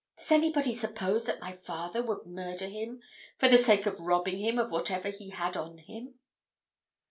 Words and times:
"Does 0.17 0.31
anybody 0.31 0.73
suppose 0.73 1.27
that 1.27 1.39
my 1.41 1.53
father 1.55 2.01
would 2.01 2.25
murder 2.25 2.65
him 2.65 3.03
for 3.37 3.47
the 3.47 3.59
sake 3.59 3.85
of 3.85 3.99
robbing 3.99 4.39
him 4.39 4.57
of 4.57 4.71
whatever 4.71 5.09
he 5.09 5.29
had 5.29 5.55
on 5.55 5.77
him?" 5.77 6.15